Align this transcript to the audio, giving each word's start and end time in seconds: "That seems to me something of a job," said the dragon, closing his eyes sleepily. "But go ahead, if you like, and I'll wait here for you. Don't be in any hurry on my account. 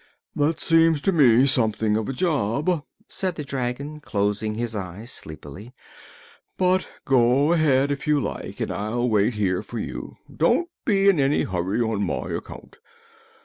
"That 0.35 0.59
seems 0.59 0.99
to 1.01 1.11
me 1.11 1.45
something 1.45 1.95
of 1.95 2.09
a 2.09 2.13
job," 2.13 2.83
said 3.07 3.35
the 3.35 3.43
dragon, 3.43 3.99
closing 3.99 4.55
his 4.55 4.75
eyes 4.75 5.11
sleepily. 5.11 5.75
"But 6.57 6.87
go 7.05 7.53
ahead, 7.53 7.91
if 7.91 8.07
you 8.07 8.19
like, 8.19 8.59
and 8.61 8.71
I'll 8.71 9.07
wait 9.07 9.35
here 9.35 9.61
for 9.61 9.77
you. 9.77 10.17
Don't 10.35 10.69
be 10.85 11.07
in 11.07 11.19
any 11.19 11.43
hurry 11.43 11.81
on 11.81 12.03
my 12.03 12.31
account. 12.31 12.79